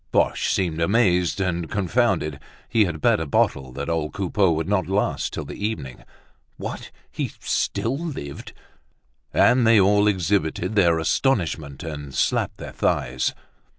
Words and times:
Boche 0.11 0.49
seemed 0.51 0.81
amazed 0.81 1.39
and 1.39 1.69
confounded; 1.69 2.39
he 2.67 2.85
had 2.85 3.01
bet 3.01 3.19
a 3.19 3.27
bottle 3.27 3.71
that 3.71 3.87
old 3.87 4.13
Coupeau 4.13 4.51
would 4.51 4.67
not 4.67 4.87
last 4.87 5.31
till 5.31 5.45
the 5.45 5.63
evening. 5.63 6.03
What! 6.57 6.89
He 7.11 7.27
still 7.39 7.99
lived! 7.99 8.53
And 9.31 9.67
they 9.67 9.79
all 9.79 10.07
exhibited 10.07 10.73
their 10.73 10.97
astonishment, 10.97 11.83
and 11.83 12.15
slapped 12.15 12.57
their 12.57 12.71
thighs. 12.73 13.35